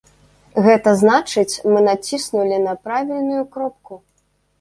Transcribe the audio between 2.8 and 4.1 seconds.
правільную кропку.